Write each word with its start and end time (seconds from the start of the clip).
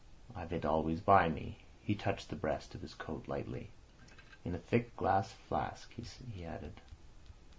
I've 0.35 0.51
it 0.51 0.65
always 0.65 0.99
by 0.99 1.29
me." 1.29 1.57
He 1.83 1.93
touched 1.93 2.29
the 2.29 2.35
breast 2.35 2.73
of 2.73 2.81
his 2.81 2.95
coat 2.95 3.27
lightly. 3.27 3.69
"In 4.43 4.55
a 4.55 4.57
thick 4.57 4.95
glass 4.97 5.33
flask," 5.47 5.93
he 5.93 6.43
added. 6.43 6.81